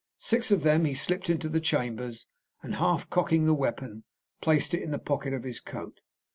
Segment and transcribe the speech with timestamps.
[0.17, 2.25] Six of them he slipped into the chambers,
[2.63, 4.03] and half cocking the weapon,
[4.41, 5.99] placed it in the pocket of his coat.